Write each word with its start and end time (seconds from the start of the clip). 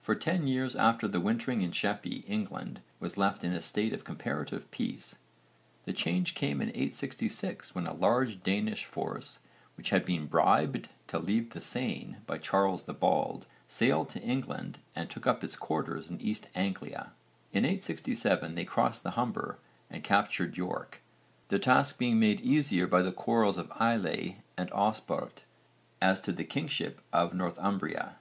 For 0.00 0.16
ten 0.16 0.48
years 0.48 0.74
after 0.74 1.06
the 1.06 1.20
wintering 1.20 1.60
in 1.62 1.70
Sheppey, 1.70 2.24
England 2.26 2.80
was 2.98 3.16
left 3.16 3.44
in 3.44 3.52
a 3.52 3.60
state 3.60 3.92
of 3.92 4.02
comparative 4.02 4.68
peace. 4.72 5.18
The 5.84 5.92
change 5.92 6.34
came 6.34 6.60
in 6.60 6.70
866 6.70 7.72
when 7.72 7.86
a 7.86 7.94
large 7.94 8.42
Danish 8.42 8.84
force 8.84 9.38
which 9.76 9.90
had 9.90 10.04
been 10.04 10.26
bribed 10.26 10.88
to 11.06 11.20
leave 11.20 11.50
the 11.50 11.60
Seine 11.60 12.16
by 12.26 12.38
Charles 12.38 12.82
the 12.82 12.92
Bald 12.92 13.46
sailed 13.68 14.08
to 14.08 14.20
England 14.20 14.80
and 14.96 15.08
took 15.08 15.28
up 15.28 15.44
its 15.44 15.54
quarters 15.54 16.10
in 16.10 16.20
East 16.20 16.48
Anglia. 16.56 17.12
In 17.52 17.64
867 17.64 18.56
they 18.56 18.64
crossed 18.64 19.04
the 19.04 19.10
Humber 19.12 19.58
and 19.88 20.02
captured 20.02 20.56
York, 20.56 21.00
their 21.50 21.60
task 21.60 22.00
being 22.00 22.18
made 22.18 22.40
easier 22.40 22.88
by 22.88 23.00
the 23.00 23.12
quarrels 23.12 23.58
of 23.58 23.68
Aelle 23.78 24.38
and 24.58 24.72
Osberht 24.72 25.44
as 26.00 26.20
to 26.22 26.32
the 26.32 26.42
kingship 26.42 27.00
of 27.12 27.32
Northumbria. 27.32 28.16